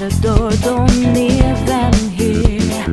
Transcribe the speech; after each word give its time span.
matador, 0.00 0.50
don't 0.62 1.14
leave 1.14 1.66
them 1.66 1.92
here. 2.10 2.86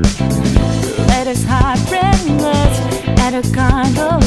Let 1.07 1.27
us 1.27 1.43
heart 1.43 1.79
ringers 1.89 2.77
at 3.19 3.33
a 3.33 3.41
kind 3.53 3.97
of 3.97 4.26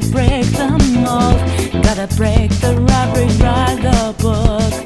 to 0.00 0.10
break 0.10 0.44
the 0.52 0.68
mold. 1.00 1.82
Gotta 1.82 2.06
break 2.16 2.50
the 2.60 2.74
rubber 2.74 3.26
Write 3.42 3.80
the 3.82 4.14
book. 4.22 4.85